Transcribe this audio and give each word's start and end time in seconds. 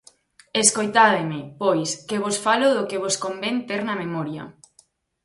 Escoitádeme, 0.63 1.39
pois, 1.61 1.89
que 2.07 2.21
vos 2.23 2.37
falo 2.45 2.67
do 2.77 2.87
que 2.89 3.01
vos 3.03 3.15
convén 3.23 3.55
ter 3.69 3.81
na 3.85 3.95
memoria. 4.03 4.43